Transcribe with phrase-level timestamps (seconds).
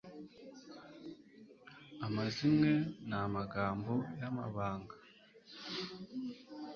[2.05, 2.71] amazimwe
[3.09, 4.95] n'amagambo y'amabanga